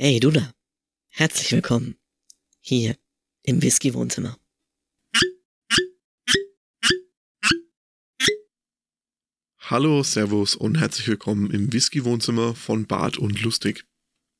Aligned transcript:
Hey, 0.00 0.20
du 0.20 0.30
da. 0.30 0.54
Herzlich 1.08 1.50
willkommen. 1.50 1.96
Hier 2.60 2.96
im 3.42 3.60
Whisky-Wohnzimmer. 3.60 4.38
Hallo, 9.58 10.04
Servus 10.04 10.54
und 10.54 10.78
herzlich 10.78 11.08
willkommen 11.08 11.50
im 11.50 11.72
Whisky-Wohnzimmer 11.72 12.54
von 12.54 12.86
Bart 12.86 13.18
und 13.18 13.42
Lustig. 13.42 13.86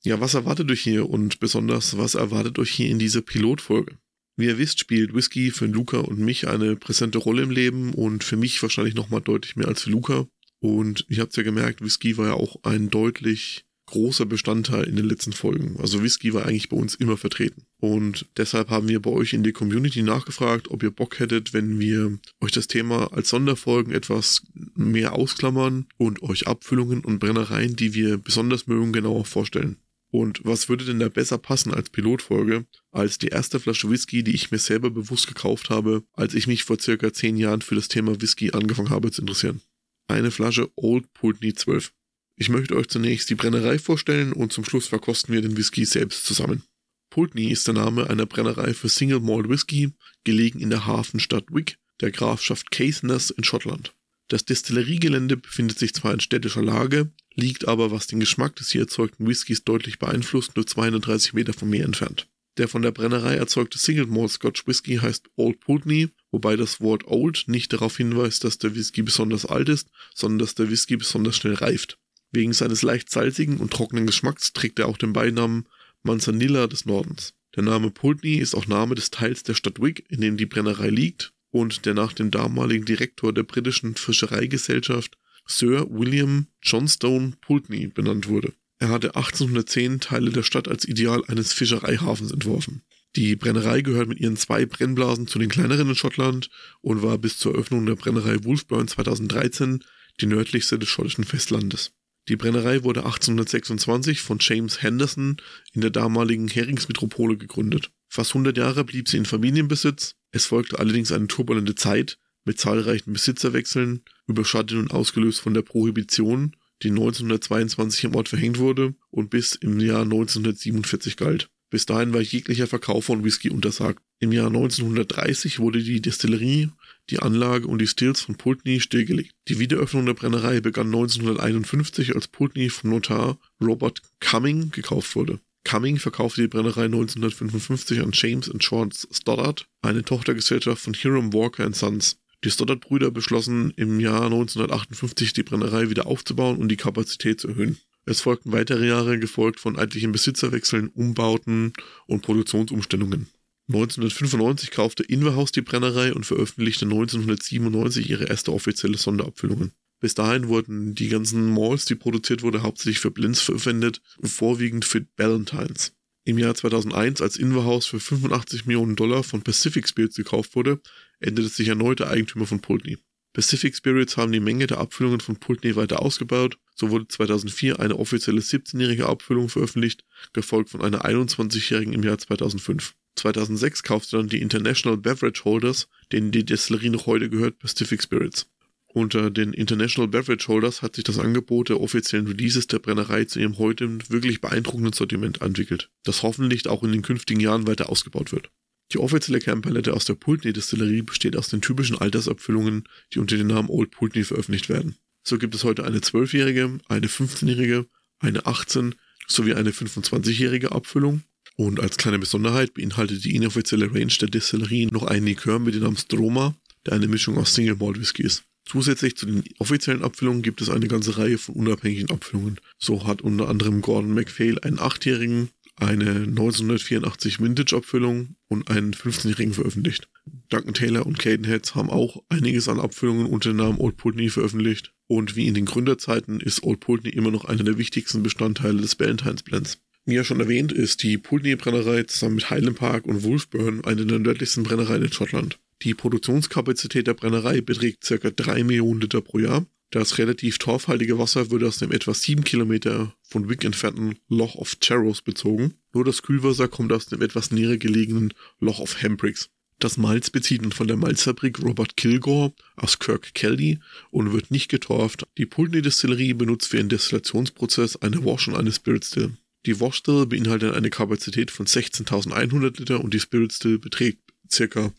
Ja, 0.05 0.21
was 0.21 0.35
erwartet 0.35 0.71
euch 0.71 0.83
hier 0.83 1.11
und 1.11 1.41
besonders 1.41 1.99
was 1.99 2.15
erwartet 2.15 2.61
euch 2.61 2.71
hier 2.71 2.89
in 2.89 3.01
dieser 3.01 3.23
Pilotfolge? 3.23 3.99
Wie 4.37 4.47
ihr 4.47 4.59
wisst, 4.59 4.79
spielt 4.79 5.13
Whisky 5.13 5.51
für 5.51 5.67
Luca 5.67 5.99
und 5.99 6.21
mich 6.21 6.47
eine 6.47 6.77
präsente 6.77 7.19
Rolle 7.19 7.43
im 7.43 7.51
Leben 7.51 7.95
und 7.95 8.23
für 8.23 8.37
mich 8.37 8.63
wahrscheinlich 8.63 8.95
nochmal 8.95 9.23
deutlich 9.23 9.57
mehr 9.57 9.67
als 9.67 9.83
für 9.83 9.91
Luca. 9.91 10.29
Und 10.61 11.05
ihr 11.09 11.19
habt 11.19 11.37
ja 11.37 11.43
gemerkt, 11.43 11.83
Whisky 11.83 12.17
war 12.17 12.29
ja 12.29 12.35
auch 12.35 12.63
ein 12.63 12.91
deutlich 12.91 13.65
großer 13.89 14.27
Bestandteil 14.27 14.85
in 14.85 14.97
den 14.97 15.09
letzten 15.09 15.33
Folgen. 15.33 15.77
Also 15.81 16.03
Whisky 16.03 16.33
war 16.33 16.47
eigentlich 16.47 16.69
bei 16.69 16.77
uns 16.77 16.95
immer 16.95 17.17
vertreten. 17.17 17.63
Und 17.81 18.27
deshalb 18.37 18.71
haben 18.71 18.89
wir 18.89 19.01
bei 19.01 19.11
euch 19.11 19.33
in 19.33 19.43
die 19.43 19.53
Community 19.53 20.03
nachgefragt, 20.03 20.71
ob 20.71 20.83
ihr 20.83 20.91
Bock 20.91 21.19
hättet, 21.19 21.53
wenn 21.53 21.79
wir 21.79 22.19
euch 22.41 22.53
das 22.53 22.69
Thema 22.69 23.13
als 23.13 23.31
Sonderfolgen 23.31 23.93
etwas 23.93 24.43
mehr 24.75 25.15
ausklammern 25.15 25.87
und 25.97 26.23
euch 26.23 26.47
Abfüllungen 26.47 27.05
und 27.05 27.19
Brennereien, 27.19 27.77
die 27.77 27.95
wir 27.95 28.19
besonders 28.19 28.67
mögen, 28.67 28.93
genauer 28.93 29.25
vorstellen. 29.25 29.77
Und 30.11 30.41
was 30.45 30.69
würde 30.69 30.85
denn 30.85 30.99
da 30.99 31.09
besser 31.09 31.39
passen 31.39 31.75
als 31.75 31.91
Pilotfolge, 31.91 32.67
als 32.93 33.19
die 33.19 33.29
erste 33.29 33.61
Flasche 33.61 33.91
Whisky, 33.91 34.23
die 34.23 34.35
ich 34.35 34.51
mir 34.51 34.59
selber 34.59 34.91
bewusst 34.91 35.27
gekauft 35.27 35.69
habe, 35.69 36.03
als 36.15 36.35
ich 36.35 36.47
mich 36.47 36.65
vor 36.65 36.81
circa 36.81 37.13
zehn 37.13 37.37
Jahren 37.37 37.61
für 37.61 37.75
das 37.75 37.89
Thema 37.89 38.21
Whisky 38.21 38.53
angefangen 38.53 38.91
habe 38.91 39.11
zu 39.11 39.23
interessieren? 39.23 39.61
Eine 40.07 40.31
Flasche 40.31 40.71
Old 40.77 41.13
Pulteney 41.13 41.53
12. 41.53 41.93
Ich 42.41 42.49
möchte 42.49 42.77
euch 42.77 42.87
zunächst 42.87 43.29
die 43.31 43.35
Brennerei 43.35 43.81
vorstellen 43.81 44.33
und 44.33 44.53
zum 44.53 44.65
Schluss 44.65 44.87
verkosten 44.87 45.35
wir 45.35 45.43
den 45.43 45.57
Whisky 45.57 45.85
selbst 45.85 46.25
zusammen. 46.25 46.63
Pulteney 47.11 47.51
ist 47.51 47.67
der 47.67 47.75
Name 47.75 48.09
einer 48.09 48.27
Brennerei 48.27 48.75
für 48.75 48.89
Single 48.89 49.19
Malt 49.19 49.49
Whisky, 49.49 49.93
gelegen 50.23 50.61
in 50.61 50.71
der 50.71 50.87
Hafenstadt 50.87 51.47
Wick, 51.51 51.79
der 52.01 52.13
Grafschaft 52.13 52.71
Caithness 52.71 53.31
in 53.31 53.43
Schottland. 53.43 53.93
Das 54.29 54.45
Destilleriegelände 54.45 55.37
befindet 55.37 55.81
sich 55.81 55.95
zwar 55.95 56.15
in 56.15 56.21
städtischer 56.21 56.63
Lage, 56.63 57.11
liegt 57.35 57.67
aber, 57.67 57.91
was 57.91 58.07
den 58.07 58.21
Geschmack 58.21 58.55
des 58.55 58.71
hier 58.71 58.83
erzeugten 58.83 59.27
Whiskys 59.27 59.65
deutlich 59.65 59.99
beeinflusst, 59.99 60.55
nur 60.55 60.67
230 60.67 61.33
Meter 61.33 61.55
vom 61.55 61.71
Meer 61.71 61.87
entfernt. 61.87 62.29
Der 62.57 62.69
von 62.69 62.83
der 62.83 62.93
Brennerei 62.93 63.35
erzeugte 63.35 63.79
Single 63.79 64.07
Malt 64.07 64.31
Scotch 64.31 64.65
Whisky 64.69 64.97
heißt 64.97 65.29
Old 65.35 65.59
Pulteney, 65.59 66.11
wobei 66.31 66.55
das 66.55 66.81
Wort 66.81 67.05
Old 67.07 67.45
nicht 67.49 67.73
darauf 67.73 67.97
hinweist, 67.97 68.45
dass 68.45 68.59
der 68.59 68.77
Whisky 68.77 69.03
besonders 69.03 69.45
alt 69.45 69.69
ist, 69.69 69.89
sondern 70.15 70.39
dass 70.39 70.55
der 70.55 70.71
Whisky 70.71 70.97
besonders 70.97 71.35
schnell 71.35 71.55
reift. 71.55 71.99
Wegen 72.31 72.53
seines 72.53 72.83
leicht 72.83 73.11
salzigen 73.11 73.59
und 73.59 73.73
trockenen 73.73 74.07
Geschmacks 74.07 74.53
trägt 74.53 74.79
er 74.79 74.89
auch 74.89 74.99
den 74.99 75.13
Beinamen 75.13 75.67
Manzanilla 76.03 76.67
des 76.67 76.85
Nordens. 76.85 77.35
Der 77.57 77.63
Name 77.63 77.91
Pulteney 77.91 78.37
ist 78.37 78.55
auch 78.55 78.67
Name 78.67 78.95
des 78.95 79.11
Teils 79.11 79.43
der 79.43 79.55
Stadt 79.55 79.81
Wick, 79.81 80.05
in 80.09 80.21
dem 80.21 80.37
die 80.37 80.47
Brennerei 80.47 80.91
liegt 80.91 81.33
und 81.51 81.87
der 81.87 81.95
nach 81.95 82.13
dem 82.13 82.31
damaligen 82.31 82.85
Direktor 82.85 83.33
der 83.33 83.43
britischen 83.43 83.95
Fischereigesellschaft 83.95 85.17
Sir 85.47 85.87
William 85.91 86.47
Johnstone 86.63 87.33
Pulteney 87.41 87.89
benannt 87.89 88.29
wurde. 88.29 88.53
Er 88.79 88.91
hatte 88.91 89.17
1810 89.17 90.01
Teile 90.01 90.31
der 90.31 90.43
Stadt 90.43 90.69
als 90.69 90.87
Ideal 90.87 91.25
eines 91.27 91.53
Fischereihafens 91.53 92.31
entworfen. 92.31 92.83
Die 93.17 93.35
Brennerei 93.35 93.81
gehört 93.81 94.09
mit 94.09 94.21
ihren 94.21 94.37
zwei 94.37 94.67
Brennblasen 94.67 95.27
zu 95.27 95.39
den 95.39 95.49
kleineren 95.49 95.89
in 95.89 95.95
Schottland 95.95 96.51
und 96.83 97.03
war 97.03 97.19
bis 97.19 97.39
zur 97.39 97.55
Eröffnung 97.55 97.87
der 97.87 97.97
Brennerei 97.97 98.45
Wolfburn 98.45 98.87
2013 98.87 99.83
die 100.21 100.27
nördlichste 100.27 100.79
des 100.79 100.89
schottischen 100.89 101.25
Festlandes. 101.25 101.93
Die 102.29 102.37
Brennerei 102.37 102.85
wurde 102.85 103.01
1826 103.05 104.21
von 104.21 104.39
James 104.41 104.83
Henderson 104.83 105.39
in 105.73 105.81
der 105.81 105.91
damaligen 105.91 106.49
Heringsmetropole 106.49 107.39
gegründet. 107.39 107.91
Fast 108.09 108.33
100 108.33 108.57
Jahre 108.57 108.85
blieb 108.85 109.09
sie 109.09 109.17
in 109.17 109.25
Familienbesitz. 109.25 110.15
Es 110.31 110.45
folgte 110.45 110.79
allerdings 110.79 111.11
eine 111.11 111.27
turbulente 111.27 111.75
Zeit 111.75 112.19
mit 112.45 112.59
zahlreichen 112.59 113.13
Besitzerwechseln, 113.13 114.03
überschattet 114.27 114.79
und 114.79 114.91
ausgelöst 114.91 115.41
von 115.41 115.55
der 115.55 115.63
Prohibition, 115.63 116.55
die 116.83 116.91
1922 116.91 118.05
im 118.05 118.15
Ort 118.15 118.29
verhängt 118.29 118.59
wurde 118.59 118.95
und 119.11 119.31
bis 119.31 119.55
im 119.55 119.81
Jahr 119.81 120.03
1947 120.03 121.17
galt. 121.17 121.51
Bis 121.71 121.87
dahin 121.87 122.15
war 122.15 122.21
jeglicher 122.21 122.67
Verkauf 122.67 123.07
von 123.07 123.25
Whisky 123.25 123.51
untersagt. 123.51 124.03
Im 124.21 124.33
Jahr 124.33 124.47
1930 124.47 125.59
wurde 125.59 125.83
die 125.83 126.01
Destillerie 126.01 126.71
die 127.11 127.21
Anlage 127.21 127.67
und 127.67 127.81
die 127.81 127.87
Stills 127.87 128.21
von 128.21 128.37
Pulteney 128.37 128.81
stillgelegt. 128.81 129.33
Die 129.49 129.59
Wiederöffnung 129.59 130.07
der 130.07 130.15
Brennerei 130.15 130.61
begann 130.61 130.89
1951, 130.89 132.15
als 132.15 132.29
Pulteney 132.29 132.69
vom 132.69 132.91
Notar 132.91 133.39
Robert 133.61 134.03
Cumming 134.21 134.71
gekauft 134.71 135.15
wurde. 135.17 135.41
Cumming 135.65 135.99
verkaufte 135.99 136.43
die 136.43 136.49
Brennerei 136.49 136.85
1955 136.85 138.01
an 138.01 138.11
James 138.13 138.51
and 138.51 138.63
Shorts 138.65 139.09
Stoddard, 139.11 139.69
eine 139.83 140.03
Tochtergesellschaft 140.03 140.83
von 140.83 140.95
Hiram 140.95 141.33
Walker 141.33 141.73
Sons. 141.73 142.19
Die 142.45 142.51
Stoddard-Brüder 142.51 143.11
beschlossen 143.11 143.73
im 143.77 143.99
Jahr 143.99 144.27
1958 144.27 145.33
die 145.33 145.43
Brennerei 145.43 145.91
wieder 145.91 146.07
aufzubauen 146.07 146.57
und 146.59 146.69
die 146.69 146.77
Kapazität 146.77 147.41
zu 147.41 147.49
erhöhen. 147.49 147.79
Es 148.09 148.23
folgten 148.23 148.53
weitere 148.53 148.89
Jahre, 148.89 149.19
gefolgt 149.19 149.61
von 149.61 149.77
etlichen 149.77 150.13
Besitzerwechseln, 150.13 150.89
Umbauten 150.89 151.75
und 152.07 152.23
Produktionsumstellungen. 152.23 153.27
1995 153.69 154.71
kaufte 154.71 155.03
Inverhaus 155.03 155.53
die 155.53 155.61
Brennerei 155.61 156.15
und 156.15 156.25
veröffentlichte 156.25 156.87
1997 156.87 158.09
ihre 158.09 158.25
erste 158.25 158.55
offizielle 158.55 158.97
Sonderabfüllungen. 158.97 159.73
Bis 160.01 160.15
dahin 160.15 160.49
wurden 160.49 160.95
die 160.95 161.09
ganzen 161.09 161.53
Malls, 161.53 161.85
die 161.85 161.97
produziert 161.97 162.43
wurde, 162.43 162.63
hauptsächlich 162.63 162.99
für 162.99 163.11
Blends 163.11 163.41
verwendet, 163.41 164.01
vorwiegend 164.23 164.87
für 164.87 165.03
Ballantines. 165.03 165.93
Im 166.25 166.39
Jahr 166.39 166.55
2001, 166.55 167.21
als 167.21 167.37
Inverhaus 167.37 167.85
für 167.85 168.01
85 168.01 168.65
Millionen 168.65 168.97
Dollar 168.97 169.23
von 169.23 169.43
Pacific 169.43 169.87
Spirits 169.87 170.17
gekauft 170.17 170.57
wurde, 170.57 170.81
änderte 171.21 171.51
sich 171.51 171.69
erneut 171.69 172.01
der 172.01 172.09
Eigentümer 172.09 172.47
von 172.47 172.61
Pulteney. 172.61 172.97
Pacific 173.33 173.77
Spirits 173.77 174.17
haben 174.17 174.33
die 174.33 174.41
Menge 174.41 174.67
der 174.67 174.79
Abfüllungen 174.79 175.21
von 175.21 175.37
Pulteney 175.37 175.77
weiter 175.77 176.03
ausgebaut. 176.03 176.59
So 176.75 176.91
wurde 176.91 177.09
2004 177.09 177.79
eine 177.81 177.97
offizielle 177.99 178.41
17-jährige 178.41 179.07
Abfüllung 179.07 179.49
veröffentlicht, 179.49 180.05
gefolgt 180.33 180.71
von 180.71 180.83
einer 180.83 181.05
21-jährigen 181.05 181.93
im 181.93 182.03
Jahr 182.03 182.19
2005. 182.19 182.95
2006 183.17 183.83
kaufte 183.83 184.17
dann 184.17 184.29
die 184.29 184.41
International 184.41 184.97
Beverage 184.97 185.45
Holders, 185.45 185.89
denen 186.13 186.31
die 186.31 186.45
Destillerie 186.45 186.91
noch 186.91 187.07
heute 187.07 187.29
gehört, 187.29 187.59
Pacific 187.59 188.03
Spirits. 188.03 188.49
Unter 188.87 189.31
den 189.31 189.53
International 189.53 190.09
Beverage 190.09 190.49
Holders 190.49 190.81
hat 190.83 190.97
sich 190.97 191.05
das 191.05 191.19
Angebot 191.19 191.69
der 191.69 191.81
offiziellen 191.81 192.27
Releases 192.27 192.69
der 192.69 192.79
Brennerei 192.79 193.25
zu 193.27 193.39
ihrem 193.39 193.59
heute 193.59 193.99
wirklich 194.09 194.41
beeindruckenden 194.41 194.95
Sortiment 194.95 195.43
entwickelt, 195.43 195.91
das 196.05 196.23
hoffentlich 196.23 196.67
auch 196.69 196.83
in 196.83 196.93
den 196.93 197.03
künftigen 197.03 197.41
Jahren 197.41 197.67
weiter 197.67 197.91
ausgebaut 197.91 198.33
wird. 198.33 198.51
Die 198.93 198.99
offizielle 198.99 199.39
Kernpalette 199.39 199.93
aus 199.93 200.07
der 200.07 200.15
Pulteney 200.15 200.53
Destillerie 200.53 201.03
besteht 201.03 201.37
aus 201.37 201.49
den 201.49 201.61
typischen 201.61 201.99
Altersabfüllungen, 201.99 202.85
die 203.13 203.19
unter 203.19 203.37
dem 203.37 203.49
Namen 203.49 203.69
Old 203.69 203.91
Pulteney 203.91 204.25
veröffentlicht 204.25 204.69
werden. 204.69 204.97
So 205.23 205.37
gibt 205.37 205.55
es 205.55 205.65
heute 205.65 205.85
eine 205.85 205.99
12-jährige, 205.99 206.79
eine 206.89 207.07
15-jährige, 207.07 207.87
eine 208.19 208.47
18 208.47 208.95
sowie 209.27 209.55
eine 209.55 209.71
25-jährige 209.73 210.73
Abfüllung 210.73 211.23
und 211.57 211.81
als 211.81 211.99
kleine 211.99 212.19
Besonderheit 212.19 212.75
beinhaltet 212.75 213.25
die 213.25 213.35
inoffizielle 213.35 213.93
Range 213.93 214.15
der 214.21 214.29
Destillerie 214.29 214.87
noch 214.87 215.03
einen 215.03 215.27
Likör 215.27 215.59
mit 215.59 215.75
dem 215.75 215.83
Namen 215.83 215.97
Stroma, 215.97 216.55
der 216.87 216.95
eine 216.95 217.09
Mischung 217.09 217.37
aus 217.37 217.55
Single 217.55 217.77
Malt 217.77 218.01
Whisky 218.01 218.23
ist. 218.23 218.45
Zusätzlich 218.65 219.17
zu 219.17 219.27
den 219.27 219.43
offiziellen 219.59 220.05
Abfüllungen 220.05 220.43
gibt 220.43 220.61
es 220.61 220.69
eine 220.69 220.89
ganze 220.89 221.17
Reihe 221.19 221.37
von 221.37 221.55
unabhängigen 221.57 222.11
Abfüllungen. 222.11 222.61
So 222.79 223.07
hat 223.07 223.23
unter 223.23 223.49
anderem 223.49 223.81
Gordon 223.81 224.15
MacPhail 224.15 224.59
einen 224.61 224.79
8-jährigen, 224.79 225.49
eine 225.81 226.11
1984 226.11 227.41
Vintage-Abfüllung 227.41 228.37
und 228.49 228.71
einen 228.71 228.93
15-jährigen 228.93 229.55
veröffentlicht. 229.55 230.09
Duncan 230.49 230.75
Taylor 230.75 231.07
und 231.07 231.19
Cadenheads 231.19 231.75
haben 231.75 231.91
auch 231.91 232.23
einiges 232.29 232.69
an 232.69 232.81
Abfüllungen 232.81 233.27
unter 233.27 233.51
dem 233.51 233.57
Namen 233.57 233.79
Old 233.79 233.97
Putney 233.97 234.29
veröffentlicht. 234.29 234.93
Und 235.07 235.37
wie 235.37 235.47
in 235.47 235.55
den 235.55 235.65
Gründerzeiten 235.65 236.41
ist 236.41 236.63
Old 236.63 236.81
Putney 236.81 237.11
immer 237.11 237.31
noch 237.31 237.45
einer 237.45 237.65
der 237.65 237.79
wichtigsten 237.79 238.23
Bestandteile 238.23 238.81
des 238.81 238.99
Valentine's 238.99 239.43
Blends. 239.43 239.79
Wie 240.09 240.15
ja 240.15 240.25
schon 240.25 240.41
erwähnt, 240.41 240.73
ist 240.73 241.03
die 241.03 241.19
Pulteney-Brennerei 241.19 242.05
zusammen 242.05 242.37
mit 242.37 242.49
Highland 242.49 242.79
Park 242.79 243.05
und 243.05 243.25
Wolfburn 243.25 243.85
eine 243.85 244.07
der 244.07 244.19
nördlichsten 244.19 244.63
Brennereien 244.63 245.03
in 245.03 245.13
Schottland. 245.13 245.59
Die 245.83 245.93
Produktionskapazität 245.93 247.07
der 247.07 247.13
Brennerei 247.13 247.61
beträgt 247.61 248.07
ca. 248.07 248.31
3 248.31 248.65
Millionen 248.65 249.03
Liter 249.03 249.21
pro 249.21 249.39
Jahr. 249.39 249.67
Das 249.91 250.19
relativ 250.19 250.59
torfhaltige 250.59 251.19
Wasser 251.19 251.51
wird 251.51 251.65
aus 251.65 251.79
dem 251.79 251.93
etwa 251.93 252.13
7 252.13 252.45
Kilometer 252.45 253.15
von 253.23 253.49
Wick 253.49 253.65
entfernten 253.65 254.19
Loch 254.29 254.55
of 254.57 254.77
Charrows 254.83 255.23
bezogen. 255.23 255.75
Nur 255.95 256.05
das 256.05 256.23
Kühlwasser 256.23 256.69
kommt 256.69 256.93
aus 256.93 257.07
dem 257.07 257.23
etwas 257.23 257.51
näher 257.51 257.79
gelegenen 257.79 258.35
Loch 258.61 258.81
of 258.81 259.01
Hempricks. 259.03 259.49
Das 259.79 259.97
Malz 259.97 260.29
bezieht 260.29 260.61
man 260.61 260.73
von 260.73 260.89
der 260.89 260.97
Malzfabrik 260.97 261.63
Robert 261.63 261.97
Kilgore 261.97 262.53
aus 262.77 262.99
Kirk 262.99 263.33
Kelly 263.33 263.79
und 264.11 264.33
wird 264.33 264.51
nicht 264.51 264.69
getorft. 264.69 265.25
Die 265.39 265.47
Pulteney 265.47 265.83
Distillerie 265.83 266.35
benutzt 266.35 266.69
für 266.69 266.79
ihren 266.79 266.89
Destillationsprozess 266.89 267.97
eine 267.97 268.25
Wash 268.25 268.49
und 268.49 268.57
eine 268.57 268.73
Spirit 268.73 269.05
Still. 269.05 269.37
Die 269.67 269.81
Wash 269.81 269.99
Still 269.99 270.27
beinhaltet 270.27 270.75
eine 270.75 270.91
Kapazität 270.91 271.51
von 271.51 271.67
16.100 271.67 272.79
Liter 272.79 273.01
und 273.01 273.15
die 273.15 273.21
Spirit 273.21 273.53
Still 273.53 273.79
beträgt 273.79 274.21
ca. 274.51 274.93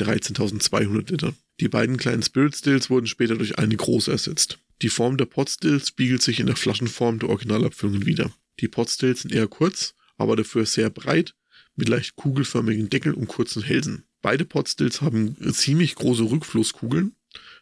13.200 0.00 1.10
Liter. 1.10 1.34
Die 1.60 1.68
beiden 1.68 1.96
kleinen 1.96 2.22
Spirit 2.22 2.56
Stills 2.56 2.90
wurden 2.90 3.06
später 3.06 3.36
durch 3.36 3.58
eine 3.58 3.76
große 3.76 4.10
ersetzt. 4.10 4.58
Die 4.82 4.88
Form 4.88 5.16
der 5.16 5.26
Pot 5.26 5.50
Stills 5.50 5.88
spiegelt 5.88 6.22
sich 6.22 6.40
in 6.40 6.46
der 6.46 6.56
Flaschenform 6.56 7.18
der 7.18 7.28
Originalabfüllungen 7.28 8.06
wider. 8.06 8.32
Die 8.60 8.68
Pot 8.68 8.90
Stills 8.90 9.22
sind 9.22 9.32
eher 9.32 9.46
kurz, 9.46 9.94
aber 10.16 10.36
dafür 10.36 10.66
sehr 10.66 10.90
breit, 10.90 11.34
mit 11.76 11.88
leicht 11.88 12.16
kugelförmigen 12.16 12.90
Deckel 12.90 13.14
und 13.14 13.28
kurzen 13.28 13.62
Hälsen. 13.62 14.04
Beide 14.22 14.44
Potstills 14.44 15.00
haben 15.00 15.36
ziemlich 15.52 15.94
große 15.94 16.24
Rückflusskugeln, 16.24 17.14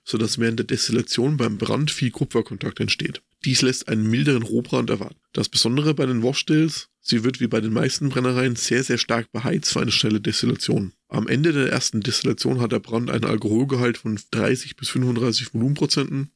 sodass 0.04 0.38
während 0.38 0.58
der 0.58 0.66
Destillation 0.66 1.36
beim 1.36 1.58
Brand 1.58 1.90
viel 1.90 2.10
Kupferkontakt 2.10 2.80
entsteht. 2.80 3.22
Dies 3.44 3.62
lässt 3.62 3.88
einen 3.88 4.10
milderen 4.10 4.42
Rohbrand 4.42 4.90
erwarten. 4.90 5.20
Das 5.32 5.48
Besondere 5.48 5.94
bei 5.94 6.06
den 6.06 6.22
Washstills, 6.22 6.88
sie 7.00 7.22
wird 7.22 7.40
wie 7.40 7.46
bei 7.46 7.60
den 7.60 7.72
meisten 7.72 8.08
Brennereien 8.08 8.56
sehr, 8.56 8.82
sehr 8.82 8.98
stark 8.98 9.30
beheizt 9.30 9.72
für 9.72 9.80
eine 9.80 9.92
schnelle 9.92 10.20
Destillation. 10.20 10.92
Am 11.08 11.26
Ende 11.26 11.52
der 11.52 11.70
ersten 11.72 12.00
Destillation 12.00 12.60
hat 12.60 12.72
der 12.72 12.80
Brand 12.80 13.10
einen 13.10 13.24
Alkoholgehalt 13.24 13.96
von 13.98 14.18
30 14.30 14.76
bis 14.76 14.90
35 14.90 15.54
Volumenprozenten, 15.54 16.32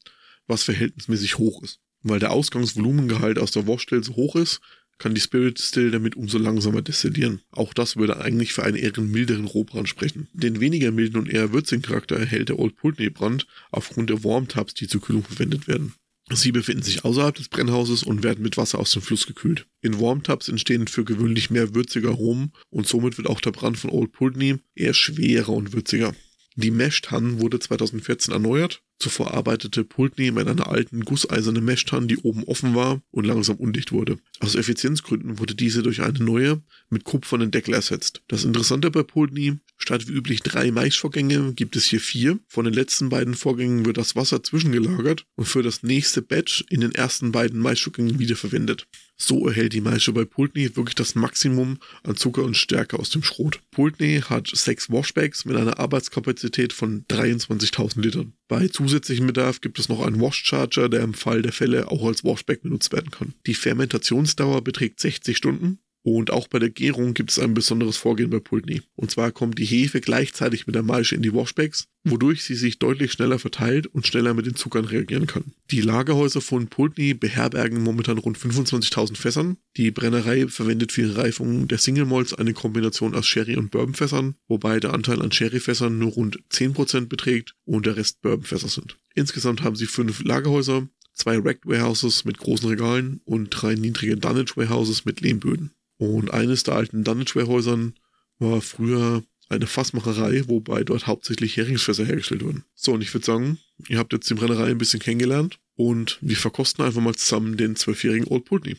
was 0.47 0.63
verhältnismäßig 0.63 1.39
hoch 1.39 1.63
ist. 1.63 1.81
Weil 2.03 2.19
der 2.19 2.33
Ausgangsvolumengehalt 2.33 3.39
aus 3.39 3.51
der 3.53 3.67
Washstill 3.67 4.03
so 4.03 4.17
hoch 4.17 4.35
ist, 4.35 4.61
kann 4.99 5.15
die 5.15 5.21
Spirit 5.21 5.59
Still 5.59 5.91
damit 5.91 6.17
umso 6.17 6.39
langsamer 6.39 6.81
destillieren. 6.81 7.43
Auch 7.51 7.75
das 7.75 7.97
würde 7.97 8.21
eigentlich 8.21 8.53
für 8.53 8.63
einen 8.63 8.77
eher 8.77 8.99
milderen 9.01 9.47
Rohbrand 9.47 9.89
sprechen. 9.89 10.29
Den 10.33 10.61
weniger 10.61 10.91
milden 10.91 11.19
und 11.19 11.29
eher 11.29 11.53
würzigen 11.53 11.83
Charakter 11.83 12.17
erhält 12.17 12.49
der 12.49 12.59
Old 12.59 12.77
Pulteney 12.77 13.11
Brand 13.11 13.47
aufgrund 13.71 14.11
der 14.11 14.25
Warm 14.25 14.49
Tubs, 14.49 14.75
die 14.75 14.87
zur 14.89 15.01
Kühlung 15.01 15.25
verwendet 15.25 15.69
werden. 15.69 15.95
Sie 16.35 16.53
befinden 16.53 16.83
sich 16.83 17.05
außerhalb 17.05 17.35
des 17.35 17.49
Brennhauses 17.49 18.03
und 18.03 18.23
werden 18.23 18.43
mit 18.43 18.57
Wasser 18.57 18.79
aus 18.79 18.93
dem 18.93 19.03
Fluss 19.03 19.27
gekühlt. 19.27 19.67
In 19.81 20.01
Warmtubs 20.01 20.49
entstehen 20.49 20.87
für 20.87 21.05
gewöhnlich 21.05 21.51
mehr 21.51 21.75
würzige 21.75 22.09
Aromen 22.09 22.53
und 22.71 22.87
somit 22.87 23.19
wird 23.19 23.29
auch 23.29 23.41
der 23.41 23.53
Brand 23.53 23.79
von 23.79 23.91
Old 23.91 24.13
Pulteney 24.13 24.59
eher 24.75 24.95
schwerer 24.95 25.51
und 25.51 25.73
würziger. 25.73 26.15
Die 26.55 26.71
Meshtan 26.71 27.41
wurde 27.41 27.59
2014 27.59 28.33
erneuert. 28.33 28.83
Zuvor 29.03 29.35
arbeitete 29.35 29.83
Pulteney 29.83 30.31
mit 30.31 30.47
einer 30.47 30.69
alten 30.69 31.05
gusseisernen 31.05 31.65
Meshtan, 31.65 32.07
die 32.07 32.19
oben 32.19 32.45
offen 32.45 32.77
war 32.77 33.03
und 33.11 33.27
langsam 33.27 33.57
undicht 33.57 33.91
wurde. 33.91 34.19
Aus 34.39 34.55
Effizienzgründen 34.55 35.41
wurde 35.41 35.57
diese 35.57 35.83
durch 35.83 36.03
eine 36.03 36.21
neue 36.21 36.63
mit 36.89 37.03
kupfernen 37.03 37.51
Deckel 37.51 37.75
ersetzt. 37.75 38.23
Das 38.29 38.45
Interessante 38.45 38.93
bei 38.93 39.03
Pulteney, 39.03 39.59
statt 39.77 40.07
wie 40.07 40.13
üblich 40.13 40.43
drei 40.43 40.71
Maischvorgänge 40.71 41.53
gibt 41.55 41.75
es 41.75 41.87
hier 41.87 41.99
vier. 41.99 42.39
Von 42.47 42.65
den 42.65 42.75
letzten 42.75 43.09
beiden 43.09 43.35
Vorgängen 43.35 43.85
wird 43.85 43.97
das 43.97 44.15
Wasser 44.15 44.45
zwischengelagert 44.45 45.27
und 45.35 45.47
für 45.47 45.65
das 45.65 45.83
nächste 45.83 46.23
Batch 46.23 46.65
in 46.71 46.81
den 46.81 46.93
ersten 46.93 47.33
beiden 47.33 47.59
Maischvorgängen 47.59 48.21
wiederverwendet. 48.21 48.87
So 49.25 49.47
erhält 49.47 49.73
die 49.73 49.81
Maische 49.81 50.13
bei 50.13 50.25
Pulteney 50.25 50.75
wirklich 50.75 50.97
das 50.97 51.15
Maximum 51.15 51.79
an 52.03 52.17
Zucker 52.17 52.43
und 52.43 52.57
Stärke 52.57 52.99
aus 52.99 53.11
dem 53.11 53.23
Schrot. 53.23 53.61
Pulteney 53.71 54.21
hat 54.21 54.49
sechs 54.53 54.91
Washbags 54.91 55.45
mit 55.45 55.57
einer 55.57 55.79
Arbeitskapazität 55.79 56.73
von 56.73 57.05
23.000 57.07 58.01
Litern. 58.01 58.33
Bei 58.49 58.67
zusätzlichem 58.67 59.29
Bedarf 59.29 59.61
gibt 59.61 59.79
es 59.79 59.89
noch 59.89 60.05
einen 60.05 60.21
Wash 60.21 60.43
Charger, 60.45 60.89
der 60.89 61.03
im 61.03 61.15
Fall 61.15 61.43
der 61.43 61.53
Fälle 61.53 61.89
auch 61.89 62.05
als 62.05 62.25
Washbag 62.25 62.63
benutzt 62.63 62.93
werden 62.93 63.13
kann. 63.13 63.35
Die 63.47 63.55
Fermentationsdauer 63.55 64.65
beträgt 64.65 64.99
60 64.99 65.37
Stunden 65.37 65.79
und 66.05 66.33
auch 66.33 66.49
bei 66.49 66.59
der 66.59 66.71
Gärung 66.71 67.15
gibt 67.15 67.31
es 67.31 67.39
ein 67.39 67.55
besonderes 67.55 67.97
Vorgehen 67.97 68.31
bei 68.31 68.41
Pulteney. 68.41 68.83
Und 68.97 69.13
zwar 69.13 69.31
kommt 69.31 69.59
die 69.59 69.65
Hefe 69.65 70.01
gleichzeitig 70.01 70.67
mit 70.67 70.75
der 70.75 70.83
Maische 70.83 71.15
in 71.15 71.23
die 71.23 71.33
Washbags, 71.33 71.87
wodurch 72.03 72.43
sie 72.43 72.57
sich 72.57 72.81
deutlich 72.81 73.13
schneller 73.13 73.39
verteilt 73.39 73.87
und 73.87 74.07
schneller 74.07 74.35
mit 74.35 74.47
den 74.47 74.57
Zuckern 74.57 74.85
reagieren 74.85 75.29
kann. 75.29 75.53
Die 75.71 75.81
Lagerhäuser 75.81 76.41
von 76.41 76.67
Pulteney 76.67 77.15
beherbergen 77.15 77.83
momentan 77.83 78.19
rund 78.19 78.37
25.000 78.37 79.17
Fässern. 79.17 79.59
Die 79.77 79.93
Brennerei 79.93 80.49
verwendet 80.49 80.91
für 80.91 81.03
die 81.03 81.13
Reifung 81.13 81.69
der 81.69 81.79
Single 81.79 82.07
Malts 82.07 82.35
eine 82.35 82.53
Kombination 82.53 83.15
aus 83.15 83.27
Sherry- 83.27 83.57
und 83.57 83.71
Bourbonfässern, 83.71 84.35
wobei 84.49 84.81
der 84.81 84.95
Anteil 84.95 85.23
an 85.23 85.31
Sherryfässern 85.31 85.97
nur 85.97 86.11
rund 86.11 86.41
10% 86.51 87.07
beträgt 87.07 87.55
und 87.65 87.87
der 87.87 87.97
Rest 87.97 88.23
Bourbonfässer 88.23 88.69
sind. 88.69 88.97
Insgesamt 89.15 89.63
haben 89.63 89.77
sie 89.77 89.87
fünf 89.87 90.25
Lagerhäuser, 90.25 90.89
zwei 91.15 91.37
Racked 91.39 91.67
Warehouses 91.67 92.25
mit 92.25 92.39
großen 92.39 92.69
Regalen 92.69 93.21
und 93.25 93.51
drei 93.51 93.77
niedrige 93.77 94.17
Dunnage 94.17 94.57
Warehouses 94.57 95.05
mit 95.05 95.21
Lehmböden. 95.21 95.71
Und 96.03 96.35
eines 96.35 96.65
der 96.65 96.75
alten 96.75 97.05
Dunnage-Warehäusern 97.05 97.95
war 98.41 98.61
früher 98.61 99.23
eine 99.49 99.69
Fassmacherei, 99.69 100.43
wobei 100.49 100.83
dort 100.83 101.07
hauptsächlich 101.07 101.57
Heringsfässer 101.57 102.05
hergestellt 102.05 102.43
wurden. 102.43 102.65
So, 102.75 102.95
und 102.95 103.03
ich 103.03 103.15
würde 103.15 103.25
sagen, 103.25 103.59
ihr 103.87 103.99
habt 103.99 104.13
jetzt 104.13 104.29
die 104.29 104.35
Brennerei 104.35 104.71
ein 104.71 104.79
bisschen 104.79 104.99
kennengelernt 104.99 105.61
und 105.77 106.19
wir 106.21 106.37
verkosten 106.37 106.85
einfach 106.85 107.01
mal 107.01 107.15
zusammen 107.15 107.57
den 107.57 107.77
zwölfjährigen 107.77 108.27
Old 108.27 108.47
Pulteney. 108.47 108.79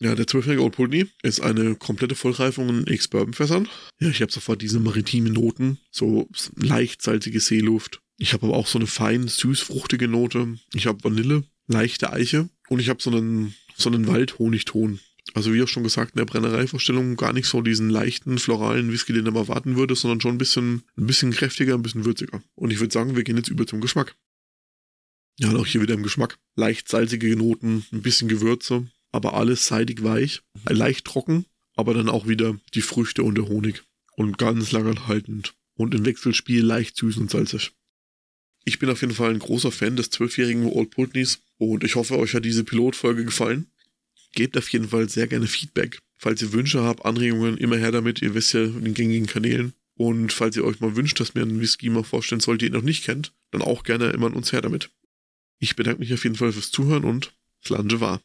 Ja, 0.00 0.16
der 0.16 0.26
zwölfjährige 0.26 0.64
Old 0.64 0.74
Pulteney 0.74 1.06
ist 1.22 1.40
eine 1.40 1.76
komplette 1.76 2.16
Vollreifung 2.16 2.68
in 2.68 2.86
Ex-Bourbon-Fässern. 2.88 3.68
Ja, 4.00 4.08
ich 4.08 4.22
habe 4.22 4.32
sofort 4.32 4.60
diese 4.60 4.80
maritimen 4.80 5.34
Noten, 5.34 5.78
so 5.92 6.28
leicht 6.56 7.00
salzige 7.00 7.38
Seeluft. 7.38 8.00
Ich 8.16 8.32
habe 8.32 8.46
aber 8.46 8.56
auch 8.56 8.66
so 8.66 8.78
eine 8.78 8.88
fein 8.88 9.28
süß-fruchtige 9.28 10.08
Note. 10.08 10.58
Ich 10.74 10.88
habe 10.88 11.04
Vanille, 11.04 11.44
leichte 11.70 12.12
Eiche 12.12 12.48
und 12.68 12.80
ich 12.80 12.88
habe 12.88 13.00
so 13.00 13.10
einen, 13.10 13.54
so 13.76 13.88
einen 13.88 14.06
Waldhonigton. 14.06 15.00
Also 15.34 15.52
wie 15.52 15.62
auch 15.62 15.68
schon 15.68 15.84
gesagt, 15.84 16.14
in 16.14 16.18
der 16.18 16.24
Brennereivorstellung 16.24 17.16
gar 17.16 17.32
nicht 17.32 17.46
so 17.46 17.62
diesen 17.62 17.88
leichten, 17.88 18.38
floralen 18.38 18.90
Whisky, 18.92 19.12
den 19.12 19.24
man 19.24 19.36
erwarten 19.36 19.76
würde, 19.76 19.94
sondern 19.94 20.20
schon 20.20 20.34
ein 20.34 20.38
bisschen, 20.38 20.82
ein 20.96 21.06
bisschen 21.06 21.30
kräftiger, 21.30 21.74
ein 21.74 21.82
bisschen 21.82 22.04
würziger. 22.04 22.42
Und 22.56 22.72
ich 22.72 22.80
würde 22.80 22.92
sagen, 22.92 23.16
wir 23.16 23.22
gehen 23.22 23.36
jetzt 23.36 23.48
über 23.48 23.66
zum 23.66 23.80
Geschmack. 23.80 24.16
Ja, 25.38 25.54
auch 25.54 25.66
hier 25.66 25.80
wieder 25.80 25.94
im 25.94 26.02
Geschmack. 26.02 26.38
Leicht 26.56 26.88
salzige 26.88 27.34
Noten, 27.36 27.86
ein 27.92 28.02
bisschen 28.02 28.28
Gewürze, 28.28 28.88
aber 29.12 29.34
alles 29.34 29.66
seidig 29.66 30.02
weich, 30.02 30.42
leicht 30.68 31.06
trocken, 31.06 31.46
aber 31.76 31.94
dann 31.94 32.08
auch 32.08 32.26
wieder 32.26 32.58
die 32.74 32.82
Früchte 32.82 33.22
und 33.22 33.36
der 33.36 33.48
Honig. 33.48 33.84
Und 34.16 34.36
ganz 34.36 34.72
haltend. 34.72 35.54
Und 35.74 35.94
im 35.94 36.04
Wechselspiel 36.04 36.62
leicht 36.62 36.96
süß 36.96 37.16
und 37.18 37.30
salzig. 37.30 37.72
Ich 38.64 38.78
bin 38.78 38.90
auf 38.90 39.00
jeden 39.00 39.14
Fall 39.14 39.30
ein 39.30 39.38
großer 39.38 39.72
Fan 39.72 39.96
des 39.96 40.10
zwölfjährigen 40.10 40.66
Old 40.66 40.90
Pultneys 40.90 41.40
und 41.60 41.84
ich 41.84 41.94
hoffe, 41.94 42.18
euch 42.18 42.32
hat 42.32 42.46
diese 42.46 42.64
Pilotfolge 42.64 43.22
gefallen. 43.22 43.66
Gebt 44.32 44.56
auf 44.56 44.70
jeden 44.70 44.88
Fall 44.88 45.10
sehr 45.10 45.26
gerne 45.26 45.46
Feedback. 45.46 45.98
Falls 46.16 46.40
ihr 46.40 46.54
Wünsche 46.54 46.82
habt, 46.82 47.04
Anregungen, 47.04 47.58
immer 47.58 47.76
her 47.76 47.92
damit. 47.92 48.22
Ihr 48.22 48.34
wisst 48.34 48.54
ja 48.54 48.64
in 48.64 48.82
den 48.82 48.94
gängigen 48.94 49.26
Kanälen. 49.26 49.74
Und 49.94 50.32
falls 50.32 50.56
ihr 50.56 50.64
euch 50.64 50.80
mal 50.80 50.96
wünscht, 50.96 51.20
dass 51.20 51.34
mir 51.34 51.42
einen 51.42 51.60
Whisky 51.60 51.90
mal 51.90 52.02
vorstellen 52.02 52.40
sollt, 52.40 52.62
den 52.62 52.72
ihr 52.72 52.78
noch 52.78 52.82
nicht 52.82 53.04
kennt, 53.04 53.34
dann 53.50 53.60
auch 53.60 53.82
gerne 53.82 54.08
immer 54.08 54.28
an 54.28 54.32
uns 54.32 54.52
her 54.52 54.62
damit. 54.62 54.90
Ich 55.58 55.76
bedanke 55.76 56.00
mich 56.00 56.14
auf 56.14 56.24
jeden 56.24 56.36
Fall 56.36 56.50
fürs 56.50 56.70
Zuhören 56.70 57.04
und 57.04 57.34
Slange 57.62 58.00
war. 58.00 58.22